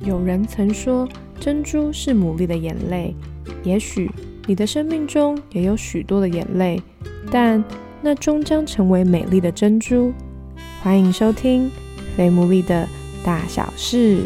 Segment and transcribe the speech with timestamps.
[0.00, 1.08] 有人曾说，
[1.40, 3.14] 珍珠是牡蛎的眼泪。
[3.64, 4.10] 也许
[4.46, 6.80] 你的生命中也有许多的眼泪，
[7.32, 7.62] 但
[8.00, 10.12] 那终将成为美丽的珍珠。
[10.82, 11.68] 欢迎收听
[12.16, 12.88] 《非牡蛎的
[13.24, 14.22] 大小事》。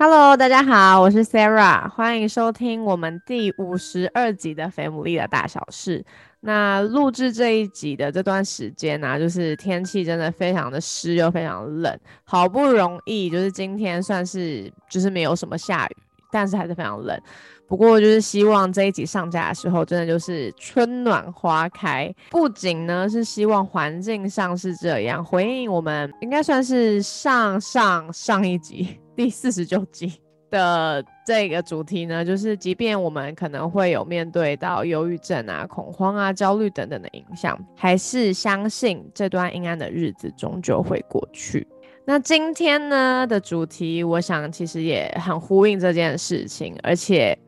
[0.00, 6.00] Hello，大家好，我是 Sarah，欢迎收听我们第五十二集的《肥牡蛎的大小事》。
[6.40, 15.96] 那录制这一集的这段时间呢，就是天气真的非常的湿又非常冷，好不容易就是今天算是就是没有什么下雨，
[16.30, 17.20] 但是还是非常冷。
[17.66, 22.10] 不过就是希望这一集上架的时候，真的就是春暖花开。
[22.30, 30.20] 不仅呢是希望环境上是这样，回应我们应该算是上上上一集 第四十九集。
[30.50, 41.66] 的这个主题呢，就是即便我们可能会有面对到忧郁症啊、恐慌啊、焦虑等等的影响，还是相信这段阴暗的日子终究会过去。
[42.04, 47.38] 那今天呢的主题，我想其实也很呼应这件事情，而且。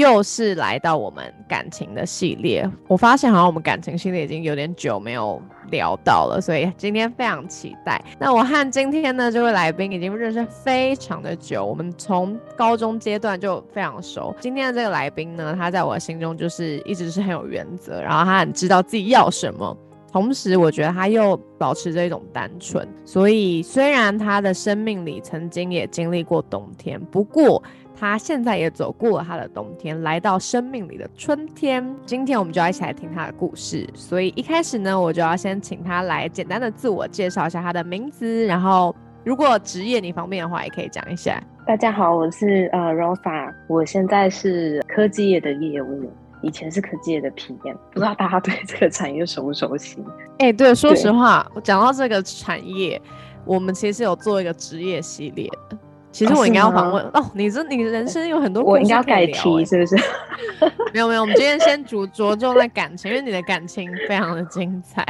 [0.00, 8.02] 又是来到我们感情的系列，我发现好像我们感情系列已经有点久没有聊到了，所以今天非常期待。
[8.18, 14.34] 那我和今天呢这位来宾已经认识非常的久，我们从高中阶段就非常熟。
[14.40, 19.76] 今天的这个来宾呢，他在我心中就是一直是很有原则，然后他很知道自己要什么，
[20.10, 22.88] 同时我觉得他又保持着一种单纯。
[23.04, 27.62] 所以虽然他的生命里曾经也经历过冬天，不过。
[28.00, 31.94] 他现在也走过了他的冬天，来到生命里的春天。
[32.06, 33.86] 今天我们就要一起来听他的故事。
[33.92, 41.38] 所以一开始呢，我就要先请他来简单的自我介绍一下他的名字，然后如果职业你方便的话，也可以讲一下。
[41.66, 50.02] 大家好，我是呃 Rosa，我现在是科技业的业务，以前是科技业的 PM，不知道大家对这个产业熟不熟悉？
[50.38, 52.98] 哎，对，说实话，我讲到这个产业，
[53.44, 55.76] 我们其实有做一个职业系列的。
[56.12, 59.96] 其实我应该要访问哦，你这你人生有很多，我应该要改题是不是？
[60.92, 65.04] 没有没有，我们今天先着着重在感情，因为你的感情非常的精彩。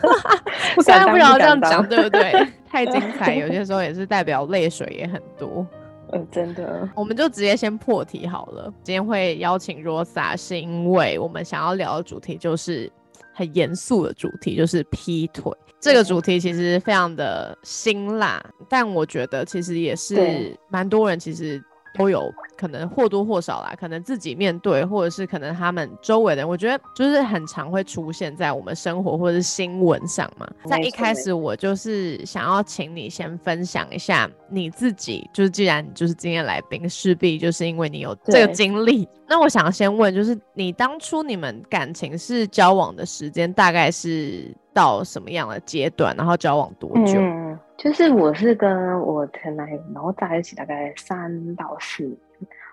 [0.84, 2.32] 虽然不知道这样讲对不对？
[2.70, 5.66] 太精彩，有些时候也是代表泪水也很多。
[6.12, 6.86] 嗯，真的。
[6.94, 8.72] 我们就直接先破题好了。
[8.82, 12.92] 今天会邀请 Rosa，是因为我们想要聊的主题就是
[13.32, 15.50] 很严肃的主题，就是劈腿。
[15.84, 21.62] 这个主题其实非常的辛辣，但我觉得其实也是蛮多人其实
[21.96, 30.48] 都有可能或多或少啦，可能自己面对，或者是可能他们周围的人，我觉得就是很常会出现在我们生活或者是新闻上嘛。
[30.66, 39.08] 在一开始，我就是想要请你先分享一下你自己，就是既然你就是今天来宾，势必就是因为你有这个经历。
[39.26, 44.54] 那我想先问，就是你当初你们感情是交往的时间大概是？
[44.74, 47.20] 到什么样的阶段，然后交往多久？
[47.20, 47.43] 嗯，
[47.76, 52.18] 就是我是跟我前男友，然后在一起大概三到四年，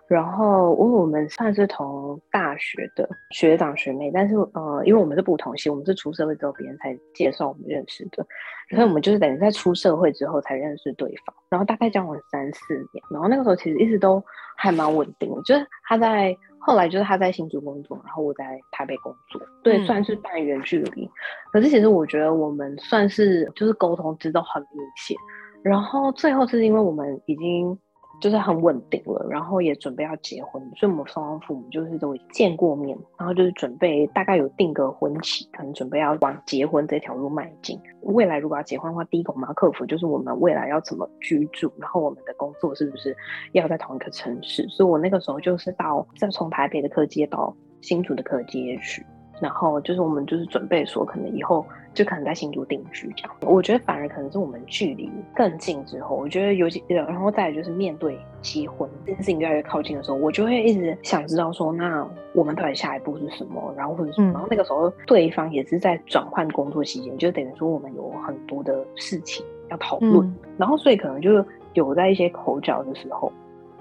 [0.07, 8.25] 然后因为我们算是同大学的学长学妹，但是呃，因为我们是不同系，我们是出社会之后别人才介绍我们认识的，
[8.69, 14.23] 所以我们就是等于在出社会之后才认识对方，然后大概交往三四年，然后那个时候其实一直都
[14.55, 16.37] 还蛮稳定的，就是他在。
[16.61, 21.09] 后来就是他在新竹工作，然后我在台北工作，对，算是半远距离。
[21.51, 25.17] 可是其实我觉得我们算是就是沟通知道很明显，
[25.63, 27.77] 然后最后是因为我们已经。
[28.21, 37.77] 就是很稳定了，然后也准备要结婚，所以我们双方父母就是都见过面，然后就是准备大概有定个婚期，可能准备要往结婚这条路迈进。
[38.03, 43.15] 未来如果要结婚的话，第一个我们要克服就是我们未来要怎么居住，然后我们的工作是不是
[43.53, 44.67] 要在同一个城市。
[44.69, 47.51] 所以我那个时候就是到再从台北的客街到
[47.81, 49.03] 新竹的客街去。
[49.41, 53.35] 然后就是我们就是准备说，可能以后就可能在新竹定居这样。
[53.41, 63.73] 我觉得反而可能是我们距离更近之后，我觉得尤其然后再就是面对结婚这件事情越来越靠近的时候，我就会一直想知道说，那我们到底下一步是什么？
[63.75, 64.31] 然后或者什么？
[64.31, 70.33] 然后那个时候对方也是在转换工作期间，就等于说我们有很多的事情要讨论。
[70.57, 73.31] 然后所以可能就有在一些口角的时候，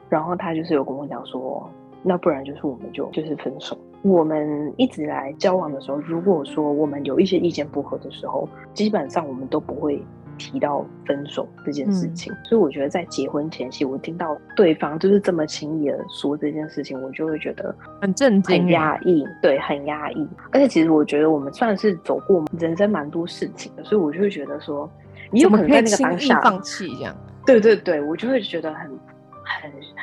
[0.08, 1.68] 然后他就是有跟我讲说，
[2.02, 3.76] 那不然就是我们就就是分手。
[4.02, 10.02] 我们一直来交往的时候，如果说我们有一些意见不合的时候，基本上我们都不会
[10.38, 12.32] 提到分手这件事情。
[12.44, 19.22] 所以我觉得在结婚前夕，我听到对方就是这么轻易的说这件事情，我就会觉得很震惊、很压抑。
[19.42, 20.26] 对，很压抑。
[20.50, 24.90] 而且其实我觉得我们算是走过人生蛮多事情的，所以我就会觉得说，
[25.30, 27.14] 你有可能在那个当下放弃这样。
[27.44, 28.90] 对对对，我就会觉得很。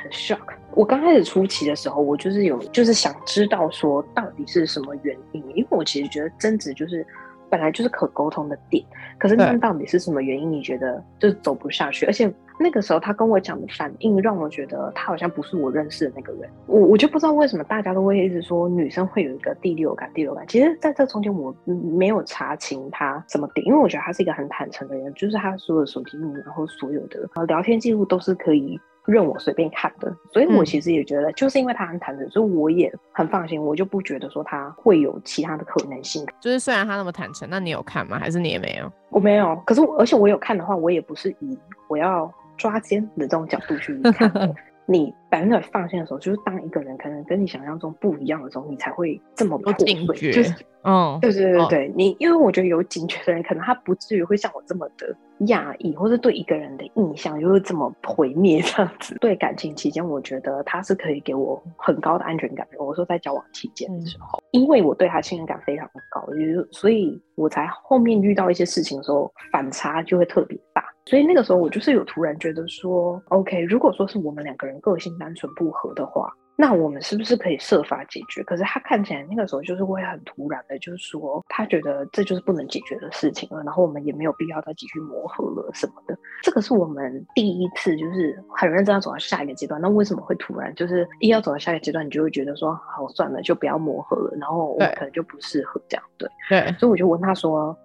[0.03, 0.53] 很很 shock。
[0.73, 7.05] 我刚开始初期的时候，我就是有就是想知道说到底是什么原因，因为我其实觉得争执就是
[7.49, 8.83] 本来就是可沟通的点，
[9.17, 10.51] 可是那到底是什么原因？
[10.51, 12.05] 你觉得就是走不下去？
[12.05, 16.49] 而且那个时候他跟我讲的反应，让我觉得他好像不是我认识的那个人。
[16.67, 20.45] 我我就不知道为什么大家都会一直说女生会有一个第六感，第六感。
[20.47, 28.79] 其实在这中间我没有查清他什么点，因为我觉得他是一个很坦诚的人，就是他所有的手机密码，然后所有的聊天记录都是可以。
[29.07, 36.25] 任我随便看的，所以我其实也觉得，就是因为他很坦诚，所以我也很放心，我就不觉得说他会有其他的可能性。
[36.41, 38.19] 就是虽然他那么坦诚，那你有看吗？
[38.19, 38.91] 还是你也没有？
[39.09, 39.55] 我没有。
[39.65, 41.57] 可是，而且我有看的话，我也不是以
[41.87, 44.29] 我要抓奸的这种角度去看。
[44.89, 49.93] 你百分之百放心的时候，就是当一个人可能跟你想象中不一样的时候，你才会这么破碎。
[50.31, 50.53] 就是，
[50.83, 55.13] 嗯，对对对对，你因为我觉得有警觉的人，可能他不至于会像我这么的
[55.47, 59.17] 讶异，或者对一个人的印象就是这么毁灭这样子。
[59.19, 62.65] 对感情期间，我觉得他是可以给我很高的安全感。
[62.79, 70.66] 我说在交往期间的时候，因为我对他信任感非常的高，就是所以我才后面遇到一些事情的时候，反差就会特别大。
[71.07, 78.43] 所以那个时候，我就是有突然觉得说，OK，如果说是我们两个人个性单纯不合的话，那我们是不是可以设法解决？
[78.43, 86.17] 可是他看起来那个时候就是会很突然的，就是说他觉得这就是不能解决的事情了，然后我们也没有必要再继续磨合了什么的。
[86.43, 89.79] 这个是我们第一次就是很认真要走到下一个阶段。
[89.79, 96.03] 那为什么会突然就是一要走到下一个阶段，你就会觉得说，好算了，就不要磨合了，然后我们可能就不适合这样。
[96.17, 97.77] 对对，所以我就问他说。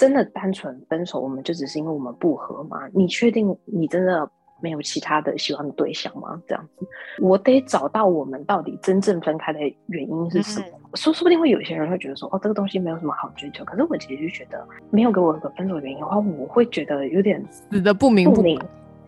[0.00, 2.78] 真的单纯分手，我们就只是因为我们不合吗？
[2.94, 4.26] 你确定你真的
[4.62, 6.40] 没有其他的喜欢的对象吗？
[6.48, 6.86] 这样子，
[7.20, 9.58] 我得找到我们到底真正分开的
[9.88, 10.66] 原因是什么。
[10.94, 13.62] 说说不定会有些人会觉得说，哦，这个东西没有什么好追求。
[13.66, 18.58] 可是我其实就觉得，没有给我一个分手原因的话，我会觉得有点死的不明不明。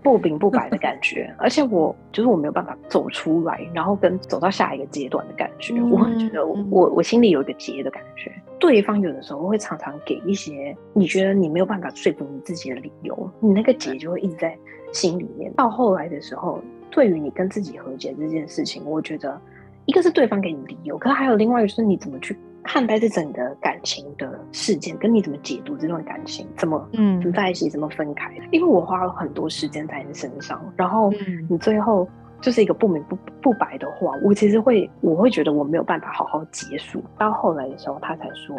[0.02, 5.80] 不明不白的感觉，而且我就是我没有办法走出来，然后跟走到下一个阶段的感觉。
[5.82, 8.32] 我觉得我我心里有一个结的感觉。
[8.58, 14.56] 对方有的时候会常常给一些你觉得你没有办法说服你自己的理由，你那个结就会一直在
[14.92, 15.52] 心里面。
[15.54, 16.60] 到后来的时候，
[16.90, 19.40] 对于你跟自己和解这件事情，我觉得
[19.86, 22.36] 一个是对方给你理由，可是还有另外一个是你怎么去。
[22.64, 28.32] 看待这整个感情的事件，跟你怎么解读这段感情，怎么嗯怎么在一起，怎么分开？
[28.50, 31.12] 因为我花了很多时间在你身上，然后
[31.48, 32.08] 你最后
[32.40, 37.02] 就是一个不明不不白的话，我其实会我会觉得我没有办法好好结束。
[37.18, 38.56] 到后来的时候，他才说，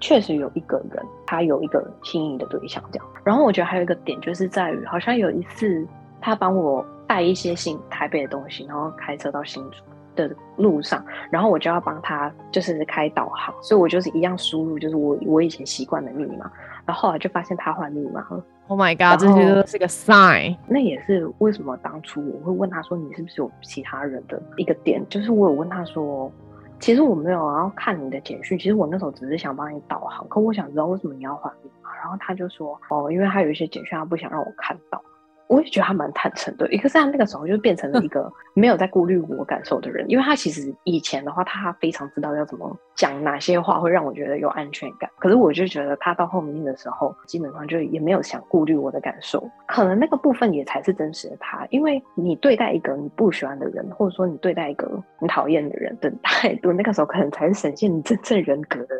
[0.00, 3.06] 确实有一个人，他有一个心仪的对象这样。
[3.24, 5.86] 然后我觉得还有一个点，就是在于好像有一次
[6.20, 9.78] 他帮我带一些新台北的东西，然后开车到新竹。
[10.14, 16.50] 的路上，然后我就要帮他，就是开导航，所以我就是一样输入，就是我我以前习惯的密码，
[16.84, 18.44] 然后后来就发现他换密码了。
[18.68, 20.56] Oh my god，这些都是个 sign。
[20.66, 26.32] 那也是为什么当初我会问他说你是不是有其他人的一个点，就是我有问他说，
[26.80, 34.98] 其实我没有要看你的简讯，其实我那时候只是想帮你导航，可我想知道为什么你要换密码，然后他就说哦，因为他有一些简讯他不想让我看到。
[35.46, 45.10] 我也觉得他蛮坦诚的，一个是他那个时候就变成了一个没有在顾虑我感受的人，因为他其实以前的话，他非常知道要怎么讲哪些话会让我觉得有安全感。
[45.18, 51.66] 可是我就觉得他到后面的时候，基本上就也没有想顾虑我的感受，可能那个部分也才是真实的他。
[51.70, 58.94] 因为你对待一个你不喜欢的人，或者说你对待一个你讨厌的人的态度， 那个时候可能才是呈现你真正人格的。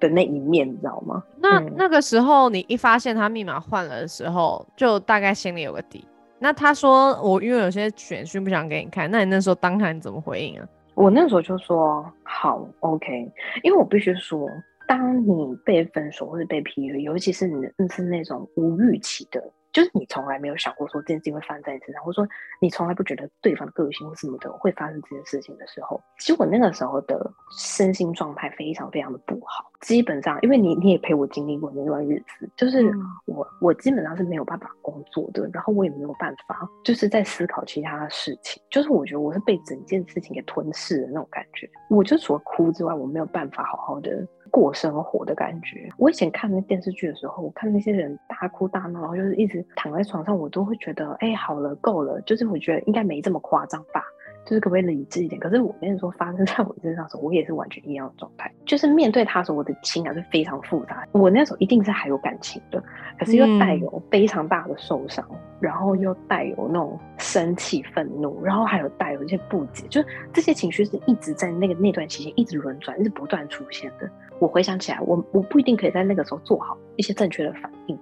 [0.00, 1.22] 的那一面，你知道吗？
[1.38, 6.04] 那那个时候，你一发现他密码换了的时候，就大概心里有个底。
[6.38, 10.66] 那他说我因为有些选讯不想给你看，那你那时候当场怎么回应啊？
[10.94, 13.30] 我那时候就说好，OK，
[13.62, 14.48] 因为我必须说，
[14.86, 19.42] 当你被分手或者被劈腿，尤其是你是那种无预期的。
[19.78, 22.28] 就是你从来没有想过说这件事情会发生在你身上，或者说
[22.60, 29.70] 你从来不觉得对方的个性或什么的会发生这件事情的时候，其实我那个时候的身心状态非常非常的不好。
[29.80, 32.84] 基本上，因为你你也陪我经历过那段日子，就是
[33.26, 41.70] 我我基本上是没有办法工作的，然后我也没有办法就是在思考其他的事情，就是我觉得我是被整件事情给吞噬的那种感觉。
[41.88, 44.26] 我就除了哭之外，我没有办法好好的。
[44.50, 45.88] 过生活的感觉。
[45.96, 52.20] 我以前看那电视剧的时候，我看那些人大哭大闹，然后就是一直躺在床上，我都会觉得，哎，好了，够了。
[52.22, 54.02] 就是我觉得应该没这么夸张吧，
[54.44, 55.40] 就是可不可以理智一点？
[55.40, 58.52] 可是我跟你说，发生在我身上的时候，我也是完全一样的状态。
[58.66, 61.06] 就是面对他的时候，我的情感是非常复杂。
[61.12, 62.82] 我那时候一定是还有感情的，
[63.18, 65.24] 可是又带有非常大的受伤，
[65.60, 74.10] 然后又带有那种生气、愤怒，然后还有带有一些不解，就是这些情绪是一直在那个那段期间一直轮转，一直不断出现的。
[74.38, 77.98] 我回想起来，我我不一定可以在那个时候做好一些正确的反应。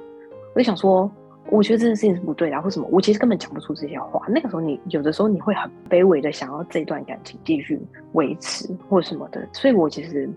[0.55, 1.11] 我就想说，
[1.51, 2.87] 我觉得这件事情是不对的，或什么？
[2.91, 4.25] 我其实根本讲不出这些话。
[4.29, 7.81] 那个时候，你有的时候你会很卑微的想要这段感情继续
[8.13, 9.47] 维持或什么的。
[9.53, 10.29] 所以我其实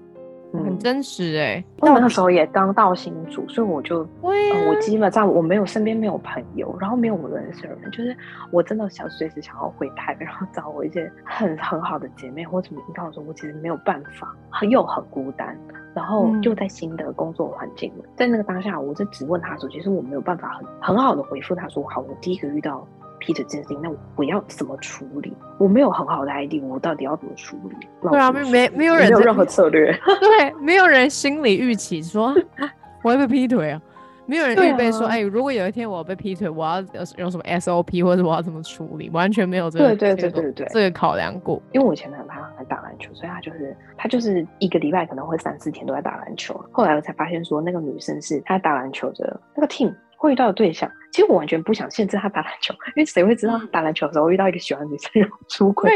[0.54, 1.64] 很真实哎。
[1.80, 8.16] 我那时候也刚到新竹，所以我就，对，我基本上我没有身边没有朋友，然后没有我认识的人，就是
[8.52, 15.56] 我真的想随时想要回台北，然后找我一些很很好的姐妹或者你告诉我，我其实没有办法，很又很孤单，
[15.94, 22.88] 然后又在新的工作环境，在那个当下，我就只问他说，其实我没有办法很很好的回复他说，好，我第一个遇到。
[23.30, 25.32] 劈腿这件事情，那我要怎么处理？
[25.60, 27.76] 我没有很好的 ID，我到底要怎么处理？
[28.02, 29.92] 对啊，没没没有人有任何策略。
[30.20, 32.34] 对，没有人心理预期说
[33.04, 33.80] 我会被劈腿啊，
[34.26, 36.84] 没有人预备说，哎，如果有一天我要被劈腿，我要
[37.18, 39.12] 用什么 SOP 或者我要怎么处理？
[39.12, 41.62] 完全没有这个对对对对对这个考量过。
[41.72, 46.60] 因为我以前男朋友还打篮球，所以他就是他就是一个礼拜可能会三四天都在打篮球。
[46.72, 49.94] 后来我才发现说，那个女生是他打篮球的那个 team。
[50.20, 55.90] 会遇到的对象，其实我完全不想限制他打篮球，因为谁会知道打篮球的时候遇到一个喜欢女生然后出轨？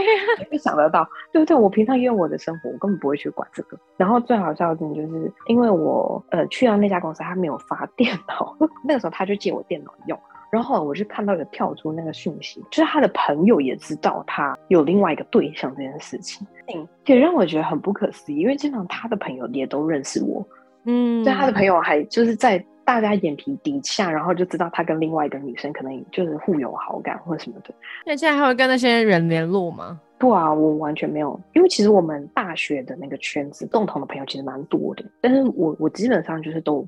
[0.49, 1.55] 会想得到，对不对？
[1.55, 3.77] 我平常因为我的生活，我根本不会去管这个。
[3.97, 8.55] 然后最好笑的就是，因为我呃去到那家公司，他没有发电脑，
[8.87, 10.17] 那个时候他就借我电脑用。
[10.49, 16.47] 然后我就看到有跳出那个讯息，就是他的朋友也知道他有另外一个对象这件事情，
[17.07, 20.47] 也让我觉得很不可思议，因为经常他的朋友也都认识我，
[20.85, 22.63] 嗯，所以他的朋友还就是在。
[22.85, 27.73] 大家眼皮底下，然后就知道他跟另外一个女生可能就是互有好感或者什么的。
[28.05, 29.99] 那现在还会跟那些人联络吗？
[30.19, 36.87] 不啊，我完全没有，因为其实我们大学的那个圈子共同的朋友其实蛮多的，但是我我基本上就是都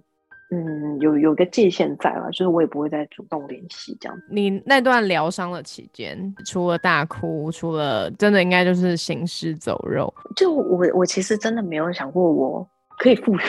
[0.52, 4.18] 嗯有有个界限在了，就是我也不会再主动联系这样。
[4.30, 12.66] 你那段疗伤的期间，除了大哭，除了真的应该就是行尸走肉，就我我其实真的没有想过我
[13.00, 13.42] 可以复原。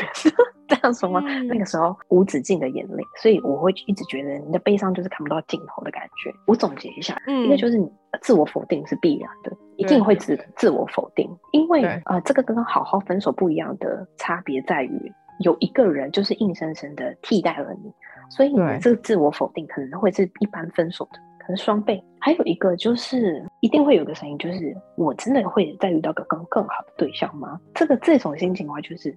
[0.68, 1.20] 这样说吗？
[1.48, 6.32] 那个时候无止境的眼泪，所以我会一直觉得你的悲伤就是看不到尽头的感觉。
[6.46, 7.88] 我总结一下，一个就是你
[8.20, 15.12] 自我否定是必然的，一定会自自我否定，因为呃，这个跟好好分手不一样的差别在于，
[15.44, 17.92] 有一个人就是硬生生的替代了你，
[18.30, 22.02] 所以你这个自我否定可能会是一般分手的可能双倍。
[22.18, 27.60] 还有一个就是一定会有个声音，就是我真的会再遇到个更更好的对象吗？
[27.72, 29.16] 这个这种心情的话，就是。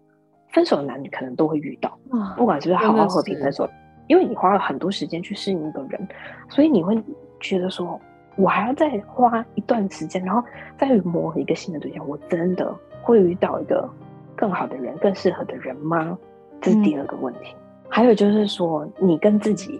[0.51, 1.98] 分手的男女可能都会遇到，
[2.36, 3.70] 不管是不是好好和平分手，
[4.08, 6.08] 因为你花了很多时间去适应一个人，
[6.50, 7.01] 所以你会
[7.39, 8.00] 觉得说，
[8.36, 10.44] 我还要再花一段时间，然后
[10.77, 13.88] 再磨合一个新的对象，我真的会遇到一个
[14.36, 16.18] 更好的人、更适合的人吗？
[16.62, 17.56] 这是第二个问题。
[17.88, 19.79] 还有就是说，你跟自己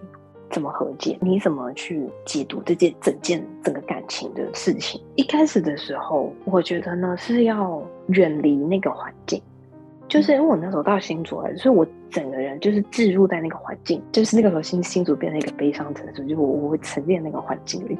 [0.50, 1.18] 怎么和解？
[1.20, 5.00] 你怎么去解读这件整件整个感情的事情？
[5.16, 9.42] 一开始的时候，我觉得呢是要远离那个环境。
[10.10, 17.96] 就是因为我那时候到新竹来，所以我整个人就是置入在那个环境，就是那个时候新新竹变成一个悲伤城市，就是我我会沉浸那个环境里。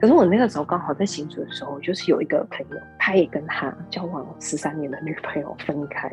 [0.00, 6.10] 可是我那个时候刚好在新竹的时候，就是有一个朋友，他也跟他交往十三年的女朋友分开，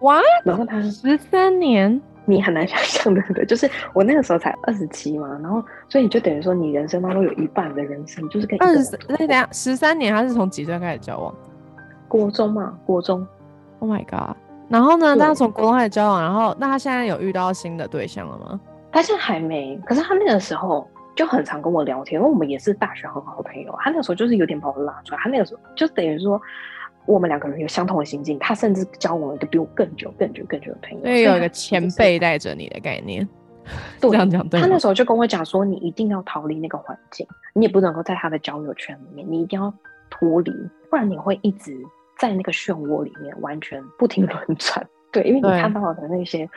[0.00, 0.18] 哇！
[0.46, 11.34] 然后他十三年，你很难想象的，对，就是我那个时候才二十七嘛，然后所以你就等于说你人生当中有一半的人生就是跟二十，那等下十三年，他是从几岁开始交往？
[12.08, 13.26] 国中嘛，国中。
[13.80, 14.34] Oh my god！
[14.68, 15.16] 然后呢？
[15.16, 18.60] 他从国中开始交往，然后那他现在有遇到新的对象了吗？
[18.90, 19.78] 他现在还没。
[19.86, 23.72] 可是他那个时候就很常跟我聊天，因为我们也是大学很好的朋友。
[23.80, 25.20] 他那个时候就是有点把我拉出来。
[25.22, 26.40] 他那个时候就等于说，
[27.04, 28.38] 我们两个人有相同的心境。
[28.38, 31.04] 他甚至交往了一个比我更久、更久、更久的朋友。
[31.04, 33.26] 所以有一个前辈带着你的概念。
[34.00, 34.60] 这样讲对。
[34.60, 39.72] 他那时候就跟我讲说，你一定要逃离那个环境，你也不能够在他的交友圈里面，你一定要
[40.10, 40.52] 脱离，
[40.90, 41.76] 不然你会一直。
[42.16, 44.86] 在那个漩涡里面，完全不停轮转。
[45.12, 46.48] 对，因为你看到的那些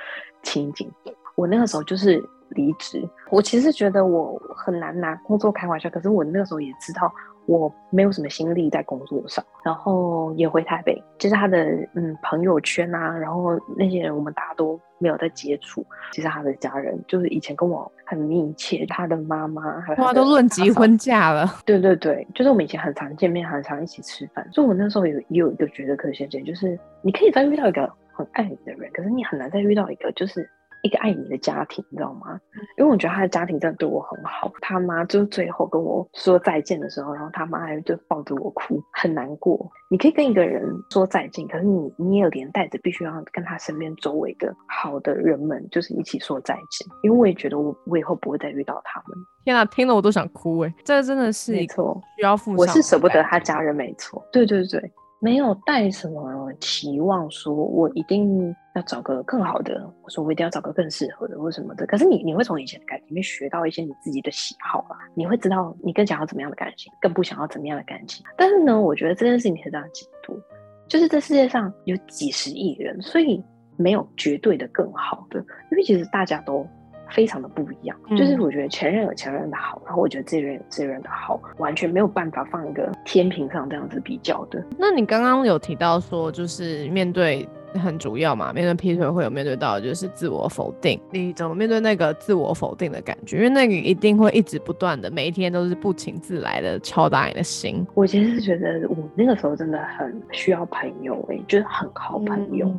[0.41, 0.91] 情景，
[1.35, 3.07] 我那个时候就是离职。
[3.29, 7.11] 我其实觉得我很难拿工作开玩笑，可是我那个时候也知道。
[7.49, 11.57] 我没有什么心力在工作上，然后也回台北，就是他的
[11.95, 15.83] 嗯朋友圈啊，然后那些人我们大家都没有在接触。
[16.11, 21.59] 其实他的家人就是以前跟我很密切，他的妈妈还有哇都论及婚嫁了。
[21.65, 24.47] 对对对，就是我们以前很常见面，很常一起吃饭。
[24.51, 30.47] 所以我那时候有也有一个觉得可惜点，就是你可以再遇到一个很爱你的人，可是你很难再遇到一个就是。
[30.83, 32.39] 一个爱你的家庭，你知道吗？
[32.77, 34.51] 因为我觉得他的家庭真的对我很好。
[34.61, 39.69] 他妈就是最后跟我说再见的时候，然后他妈还就抱着我哭，很难过。
[39.89, 46.87] 你可以跟一个人说再见，可是你你也连带着必须要跟他身边周围的好的人们，就是一起说再见。
[47.03, 49.17] 因为我也觉得我我以后不会再遇到他们。
[49.43, 50.73] 天啊，听了我都想哭哎！
[50.83, 52.53] 这真的是没错，需要负。
[52.55, 54.23] 我是舍不得他家人，没错。
[54.31, 54.91] 对对对。
[55.21, 61.85] 没有带什么期望，说我一定要找个更好的，我说我一定要找个更适合的，或什么的。
[61.85, 68.25] 可是你你会从以前的感情里面学到一些你自己的喜好吧，你会知道你更想要怎么样的感情，更不想要怎么样的感情。
[68.37, 70.39] 但是呢，我觉得这件事情可以这样解读：
[70.87, 73.43] 就是这世界上有几十亿人，所以
[73.75, 75.39] 没有绝对的更好的，
[75.71, 76.65] 因为其实大家都
[77.11, 77.97] 非常的不一样。
[78.09, 84.63] 就是我觉得前任有前任的好，然后我觉得这人有这人的好，完全没有办法放一个天平上这样子比较的。
[84.77, 87.47] 那你刚刚有提到说，就是面对。
[87.75, 93.37] 很主要嘛，面对劈腿会有面对到就是自我否定，你怎么面对那个自我否定的感觉？
[93.37, 97.85] 因为那个一定会一直不断的，每一天都是不请自来的敲打你的心。
[97.93, 102.75] 我其实是觉得我那个时候真的很需要朋友，哎，就是很靠朋友。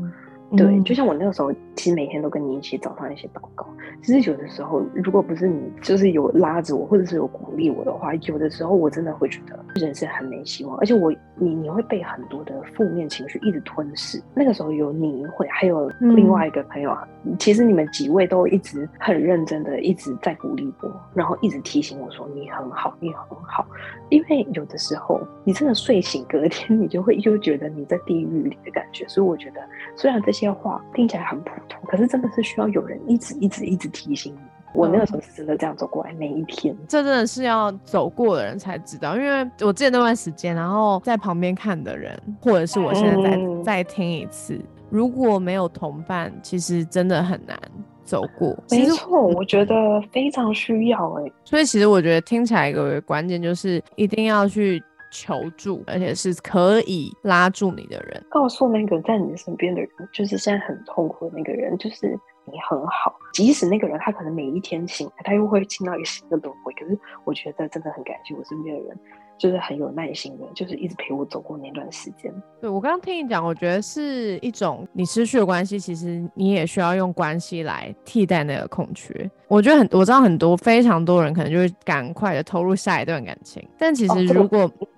[0.56, 3.64] 对，就像我那个时候，其实每天都跟你一起早上一起祷告。
[4.02, 10.76] 其实有的时候，如果不是你，就是有拉着我，或者是有鼓励我的话，有的时候我真的会觉得人生很没希望。
[10.78, 14.20] 而且我，你你会被很多的负面情绪一直吞噬。
[14.34, 17.06] 那个时候有你会，还有另外一个朋友啊，
[17.38, 23.64] 其实你们几位都一直很认真的一直在鼓励我，然后一直提醒我说你很好，你很好。
[24.08, 29.06] 因为有的时候你真的睡醒隔天，你就会又觉得你在地狱里的感觉。
[29.06, 29.60] 所以我觉得，
[29.94, 30.39] 虽然这些。
[30.40, 34.38] 些话听起来很普通，可是真的是需要有人一直一直一直提醒你。
[34.72, 39.16] 我那个时候是真的这样走过来，每一天，这真的是要走过的人才知道。
[39.16, 47.58] 因为我记得那段时间，然后在旁边看的人，或者是我现在再再听一次，如果没有同伴，其实真的很难
[48.04, 48.56] 走过。
[48.70, 51.32] 没错，我觉得非常需要哎。
[51.44, 54.82] 所以其实我觉得听起来一个关键就是一定要去。
[55.10, 62.08] 求助，而且是可以拉住你的人，告诉那个在你身边的人，就是现在很痛苦的那个人，就是
[62.46, 63.14] 你很好。
[63.32, 66.72] 即使那个人他可能每一天醒来，他又会进到一个新的轮回。
[66.74, 68.98] 可是我觉得真的很感谢我身边的人，
[69.38, 72.32] 就是很有耐心的，就是一直陪我走过那段时间。
[72.60, 79.30] 对我刚刚听你讲，我觉得是一种你失去的关系，其实你也需要用关系来替代那个空缺。
[79.48, 84.90] 我觉得很，我知道很多非常多人可能就会赶快的投入下一段感情，但其实如果这个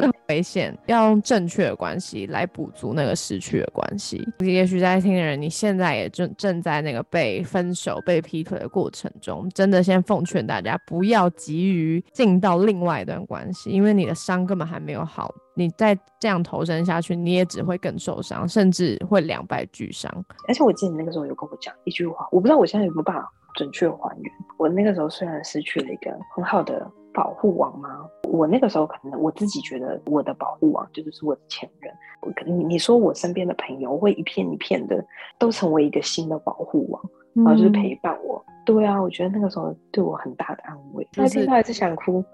[0.00, 4.26] 很危险，要用正确的关系来补足那个失去的关系。
[4.40, 20.10] 也许在听的人，你现在也正正在那个被分手、被劈腿的过程中，真的先奉劝大家，不要急于进到另外一段关系，因为你的伤根本还没有好，你再这样投身下去，你也只会更受伤，甚至会两败俱伤。
[20.48, 24.32] 而且我记得你那个时候有跟我讲一句话，我不知道我现在有没有办法准确还原。
[24.58, 26.90] 我那个时候虽然失去了一个很好的。
[27.14, 28.04] 保护网吗？
[28.24, 31.90] 我那个时候可能我自己觉得我的保护网就是是我的前任。
[32.20, 35.02] 我可能你说我身边的朋友会一片一片的
[35.38, 37.02] 都成为一个新的保护网，
[37.34, 38.44] 然后就是陪伴我。
[38.66, 41.06] 对啊，我觉得那个时候对我很大的安慰。
[41.16, 42.24] 那听到还是想哭。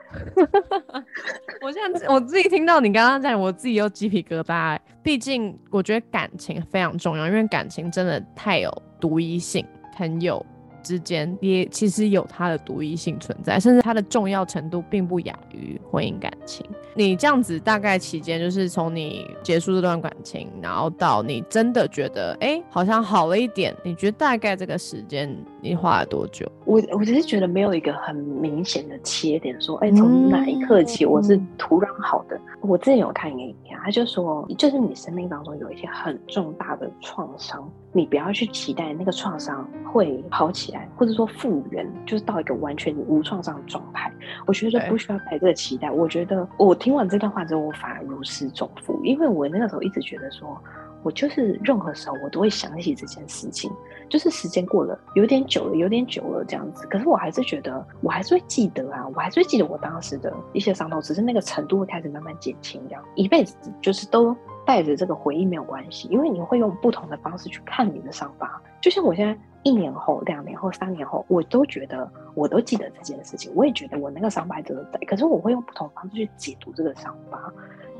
[1.60, 4.78] 我现在我自己听到你刚刚讲，我自己又鸡皮疙瘩。
[5.02, 9.66] 毕竟我觉得感情非常重要，因为感情真的太有独一性，
[9.96, 10.44] 很有。
[10.82, 16.64] 之间也其实有它的独一性存在，甚至它的重要程度并不亚于婚姻感情。
[16.94, 26.50] 你这样子大概期间，就是从你结束这段感情，然后到你真的觉得哎好像好了一点，你觉得大概这个时间你花了多久？
[26.64, 32.38] 我我只是觉得没有一个很明显的切点，说哎从哪一刻起我是突然好的。
[32.60, 44.12] 我之前有看一个影片，他就说就是你生命当中有一些很重大的创伤，你不要去期待那个创伤会好起来，或者说复原，就是到一个完全无创伤的状态。
[44.46, 45.90] 我觉得不需要带这个期待。
[45.90, 50.56] 我觉得我听完这段话之后，我反而如释重负，因为我那个时候一直觉得说。
[51.02, 53.72] 我就是任何时候我都会想起这件事情，
[54.06, 56.86] 就是时间过了有点久了，有点久了这样子。
[56.88, 62.78] 可是我还是觉得，我还是会记得啊，我还是会记得我当时的一些伤痛，只是那个程度会开始慢慢减轻。
[62.86, 68.60] 这样一辈子就是都带着这个回忆没有关系，因为你会用不同的方式去看你的伤疤。
[68.82, 74.98] 就像我现在一年后、两年后、三年后，我都觉得我都记得这件事情，我也觉得我那个伤疤真的在。
[75.06, 77.52] 可是我会用不同方式去解读这个伤疤。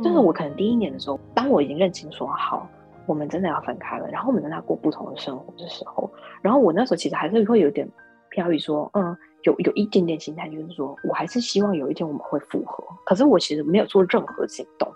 [0.03, 2.69] 就是我可能第一年的时候，当我已经认清说好。
[3.07, 6.09] 我们真的要分开了，然后我们在那过不同的生活的时候，
[6.43, 7.89] 然后我那时候其实还是会有点
[8.29, 14.89] 飘移，说，嗯，有有一点点心态，就是说我还是希望有一天我们会复合，可是我其实没有做任何行动，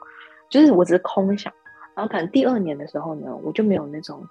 [0.48, 1.52] 就是我只是空想。
[1.96, 4.24] 然后可能第二年的时候呢，我就没有那种，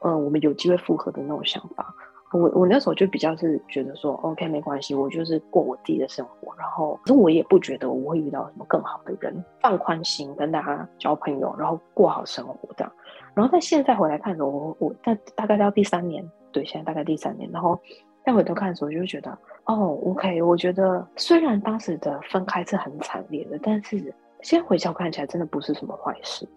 [0.00, 1.94] 嗯，我们有机会复合的那种想法。
[2.32, 12.92] 我我那时候就比较是觉得说，OK，没关系，我就是过我自己的生活，然后可是我也不觉得我会遇到什么更好的人，放宽心跟大家交朋友，然后过好生活这样。
[13.34, 17.76] 然后在现在回来看的时候，我我在大概到第三年，对，现在大概第三年，然后
[18.24, 23.98] 再回头看的时候，就会觉得，哦，OK，我觉得虽然当时的分开是很惨烈的，但是
[24.42, 26.48] 现在回想看起来真的不是什么坏事。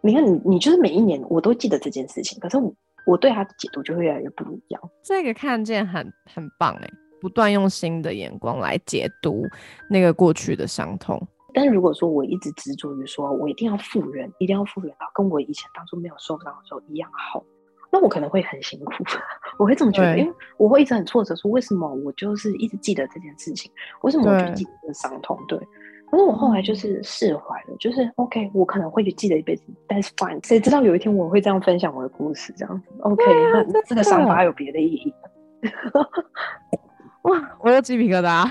[0.00, 2.72] 你看，你你就是每一年我都记得这件事情，可是我
[3.08, 4.80] 我我对他的解读就会越来越不一样。
[5.02, 6.90] 这个看见很很棒哎，
[7.20, 9.42] 不断用新的眼光来解读
[9.88, 11.20] 那个过去的伤痛。
[11.54, 17.42] 但是如果说我一直执着于说我一定要复原，一定要复原到跟我以前当初没有受伤的时候一样好，
[17.90, 18.92] 那我可能会很辛苦。
[19.58, 25.36] 我会这么觉得，因为我会一直很挫折，说为什么我就是一直记得这件事情，为什么我就记得这个伤痛？
[25.48, 25.58] 对。
[26.10, 30.46] 可是我后来就是释怀了，就是 OK，我可能会记得一辈子，That's fine。
[30.46, 33.22] 谁知道有一天我会这样分享我的故事，这样子 OK？
[33.68, 35.14] 那这个伤疤有别的意义。
[37.22, 38.50] 哇，我有鸡皮疙瘩。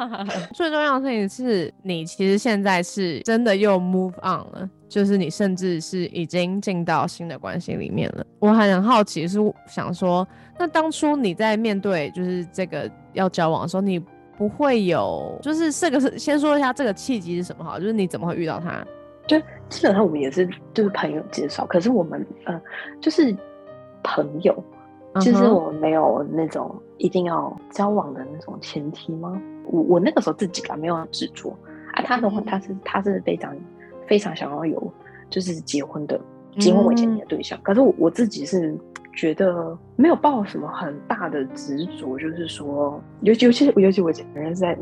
[0.52, 8.26] 最重要的事情是你其实现在是真的又 move on 了，就是你甚至是已经进到新的关系里面了。
[8.40, 10.26] 我还很好奇，是想说，
[10.58, 13.98] 那当初你在面对就是这个要交往的时候，你
[14.38, 18.86] 不会有，就是这个是先说一下这个契机是什么哈，就是你怎么会遇到他？
[19.26, 19.36] 就
[19.68, 22.58] 基本上我们也是就是朋友介绍，可是我们呃
[23.00, 23.36] 就是
[24.02, 24.54] 朋友。
[25.20, 29.40] 其实我们没有那种一定要交往的那种前提吗？
[29.64, 31.50] 我我那个时候自己啊没有执着
[31.94, 33.52] 啊，他的话他是他是非常
[34.06, 34.92] 非常想要有
[35.28, 36.20] 就是结婚的
[36.58, 38.78] 结婚为前提的对象，可是我我自己是
[39.18, 44.78] 觉得没有抱什么很大的执着，就是说尤其尤其尤其我前任是在。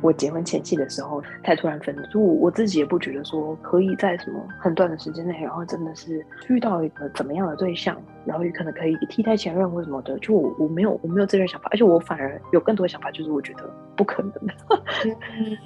[0.00, 13.62] 我结婚前期的时候才突然分的，就我我自己也不觉得说可以在什么很短的时间内，然后真的是遇到一个怎么样的对象，然后也可能可以替代前任或什么的，就我我没有我没有这个想法，而且我反而有更多的想法，就是我觉得
[13.96, 14.32] 不可能。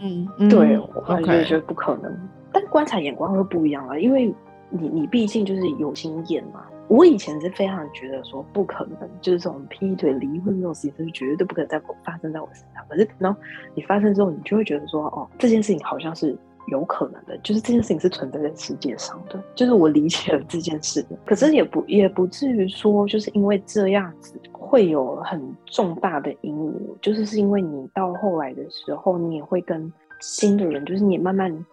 [0.00, 2.16] 嗯嗯，对，我反而觉得不可能。
[2.52, 4.32] 但观察眼光会不一样了，因为
[4.70, 6.62] 你你毕竟就是有经验嘛。
[6.88, 12.84] 我以前是非常觉得说不可能，就是这种劈腿、离婚这种事情是绝对不可能再发生在我身上。
[12.88, 13.36] 可是等到
[13.74, 16.36] 你发生之后，你就会觉得说，哦，这件事情好像是
[16.68, 21.04] 有可能的，就是这件事情是存在在世界上的，就是我理解了这件事。
[21.26, 31.66] 可是也不也不至于说，就是因为这样子会有很重大的阴影，就是是因为你到后来的时候，你也会跟新的人，就是你慢慢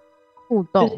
[0.50, 0.90] 互动。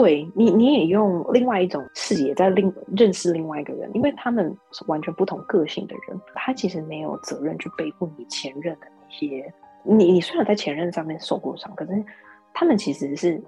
[0.00, 9.52] 对你，你也用另外一种视野在另认识另外一个人，因为他们是完全不同个性的人，他其实没有责任去背负你前任的那些。
[9.82, 12.04] 你你虽然在前任上面受过伤，可是
[12.54, 13.42] 他们其实是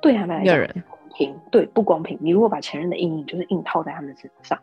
[0.00, 2.18] 对他们来讲不公平，对不公平。
[2.20, 4.58] 你如果把前任的阴影就是硬套在他们身上，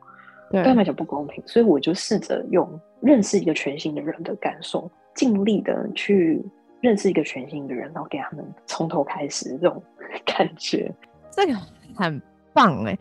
[0.50, 1.44] 对他们来讲不公平。
[1.46, 2.68] 所以我就试着用
[3.00, 6.44] 认识一个全新的人的感受，尽力的去
[6.80, 9.84] 认识一个全新的人，然后给他们从头开始这种
[10.26, 10.92] 感觉。
[11.32, 11.54] 这个
[11.96, 12.22] 很
[12.54, 12.98] 棒哎，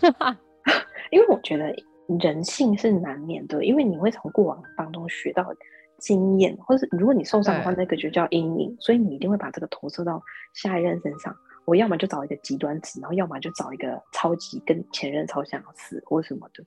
[1.10, 1.74] 因为我觉得
[2.20, 5.46] 人性是难免的，因为你会从过往当中学到
[5.98, 10.22] 经验，或是如果你受伤的话，那个就叫阴影，所以你一定会把这个投射到
[10.54, 11.34] 下一任身上。
[11.64, 16.64] 我要么就找一个极端值，然后要么就找一个超级跟前任超相似或什么的，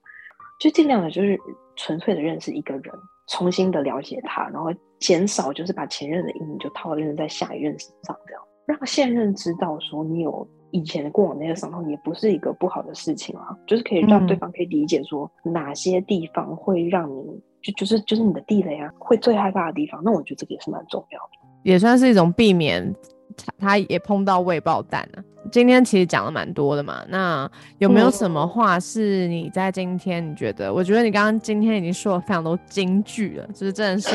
[0.58, 1.38] 就尽量的就是
[1.76, 2.94] 纯粹的认识一个人，
[3.28, 10.46] 重新的了解他，然后减少就是把前任的阴影就套用在下一任身上，这样让现任知道说你有。
[10.72, 20.02] 以前的过往那些伤痛也不是一个不好的事情啊，就是可以让对方可以理解说哪些地方会让你就就是就是你的地雷啊，会最害怕的地方。
[20.04, 22.94] 那我觉得这个也是蛮重要的，也算是一种避免
[23.36, 25.22] 他他也碰到未爆弹了。
[25.50, 27.48] 今天其实讲了蛮多的嘛，那
[27.78, 30.74] 有没有什么话是你在今天你觉得？
[30.74, 34.14] 我觉得你刚刚今天已经说了非常多金句了，就是真的是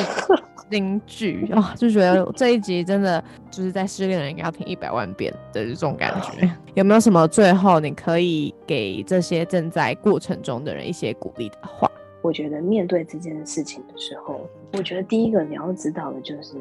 [0.72, 6.50] 金句啊，就觉得这一集真的就是在失恋的人应该要听一百万遍的这种感觉。
[6.74, 11.92] 有没有什么最后你可以给这些正在过程中的人一些鼓励的话？
[12.24, 14.42] 我觉得面对这件事情的时候，
[14.74, 16.56] 我觉得第一个你要知道的就是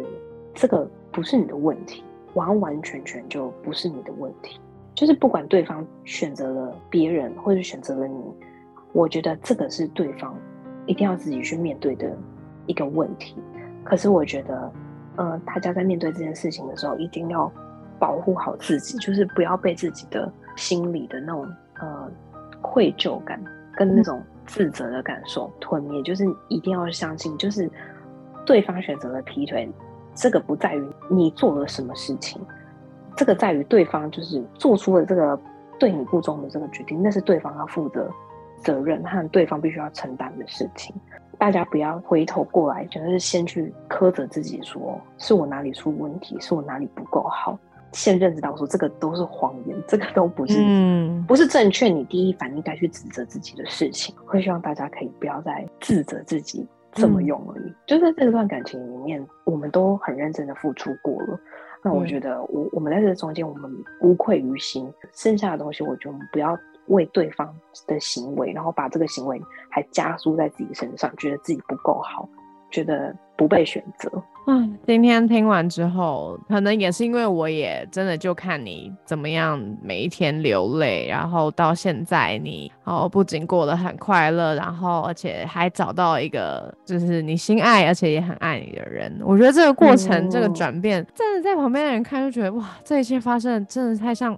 [0.55, 2.03] 这个不是你的问题。
[2.35, 4.61] 完完全全就不是你的问题，
[4.95, 8.23] 就是不管对方选择了别人或者选择了你，
[8.93, 10.33] 我觉得这个是对方
[10.87, 12.17] 一定要自己去面对的
[12.67, 13.35] 一个问题。
[13.91, 14.73] 可是我觉得，
[15.17, 17.51] 呃，大家在面对这件事情的时候，一定要
[17.99, 21.45] 保护好自己，就是不要被自己的心里的那种
[21.81, 22.09] 呃
[22.63, 23.43] 愧疚感
[23.75, 26.01] 跟那种自责的感受吞灭。
[26.05, 27.69] 就是一定要相信，就是
[28.47, 29.69] 对方选择了劈腿。
[30.15, 32.41] 这个不在于你做了什么事情，
[33.17, 35.37] 这个在于对方就是做出了这个
[35.81, 38.09] 对你不忠的这个决定，那是对方要负责
[38.63, 40.95] 责任和对方必须要承担的事情。
[41.41, 47.59] 大家不要回头过来，就是先去苛责自己，说是我哪里出问题，是我哪里不够好。
[47.93, 51.89] 先认识到说这个都是谎言，这个都不是，嗯，不是正确。
[51.89, 56.69] 你第一反应该去指责自己的事情，会希望大家可以不要再自责自己。
[56.93, 61.41] 这么用而已，就在这段感情里面，我们都很认真的付出过了。
[61.83, 63.71] 那我觉得，我我们在这中间，我们
[64.03, 64.93] 无愧于心。
[65.13, 67.55] 剩下的东西，我觉得我们不要为对方
[67.87, 69.41] 的行为，然后把这个行为
[69.71, 72.29] 还加速在自己身上，觉得自己不够好，
[72.71, 74.11] 觉得不被选择。
[74.47, 89.15] 嗯，今天听完之后，可能也是因为我也真的就看你怎么样每一天流泪，然后到现在你哦不仅过得很快乐，然后而且还找到一个就是你心爱而且也很爱你的人。
[89.23, 94.37] 我觉得这个过程、这个转变，真的在旁边的人看就觉得哇，这一切发生的真的太像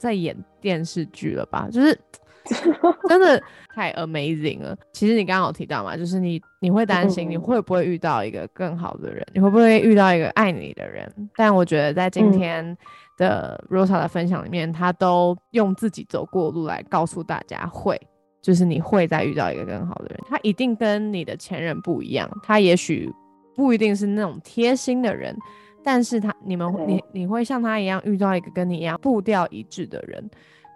[0.00, 1.68] 在演电视剧了吧？
[1.70, 1.96] 就是。
[3.06, 3.40] 真的
[3.74, 4.76] 太 amazing 了。
[4.92, 11.06] 其实你刚刚有提到嘛，就是你你会担心你会不会遇到一个更好的人，你会不会遇到一个爱你的人？
[11.36, 12.76] 但我觉得在今天
[13.18, 18.00] 的 Rosa 的分享里面，他都用自己走过路来告诉大家，会
[18.42, 20.18] 就是你会再遇到一个更好的人。
[20.28, 23.12] 他一定跟你的前任不一样，他也许
[23.54, 25.36] 不一定是那种贴心的人，
[25.82, 30.30] 但是他你们你你会像他一样遇到一个跟你一样步调一致的人。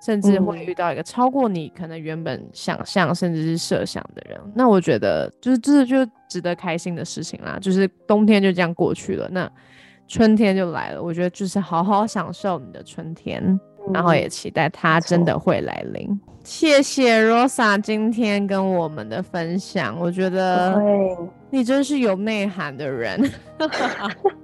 [0.05, 7.59] 甚至会遇到一个超过你可能原本想象甚至是设想的人，那我觉得就是这就值得开心的事情啦。
[7.59, 9.51] 就是冬天就这样过去了，那
[10.07, 11.03] 春天就来了。
[11.03, 13.59] 我觉得就是好好享受你的春天，
[13.95, 16.21] 然后也期待它真的会来临。
[16.43, 20.79] 谢谢 Rosa 今天跟我们的分享，我觉得
[21.49, 23.31] 你真是有内涵的人。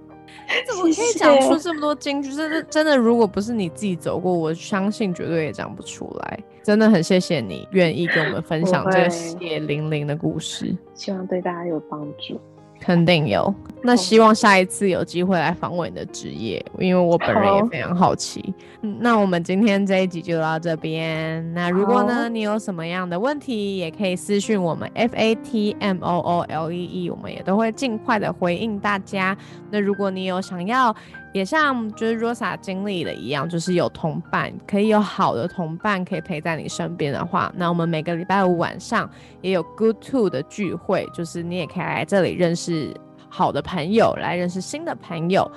[0.66, 2.34] 怎么可以讲出这么多金句？
[2.34, 6.38] 真的，真的，如果不是你自己走过，我相信绝对也讲不出来。
[6.62, 12.38] 真的很谢谢你愿意跟我们分享这个血淋淋的故事，希望对大家有帮助。
[12.80, 13.54] 肯定有。
[13.82, 18.52] 那希望下一次有机会来访问你的职业，因为我本人也非常好奇。
[18.82, 21.54] 嗯，那我们今天这一集就到这边。
[21.54, 29.34] 那如果呢，你有什么样的问题，也可以私讯我们 F A T M O O L E E，我们也都会尽快的回应大家。
[29.70, 30.94] 那如果你有想要，
[31.32, 39.08] 也像就是 Rosa 经历的一样，就是有同伴，可以有好的同伴可以陪在你身边的话，那我们每个礼拜五晚上
[39.40, 42.94] 也有 Good To 的聚会，就是你也可以来这里认识。
[43.32, 45.48] 好的朋友来认识新的朋友。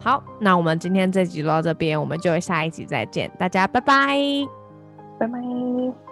[0.00, 4.16] 好，那我们今天这集就到这边，我们就下一集再见，大家拜拜，
[5.20, 6.07] 拜拜。